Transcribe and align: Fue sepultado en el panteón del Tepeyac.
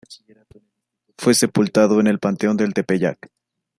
Fue 1.19 1.35
sepultado 1.35 1.99
en 1.99 2.07
el 2.07 2.17
panteón 2.17 2.57
del 2.57 2.73
Tepeyac. 2.73 3.29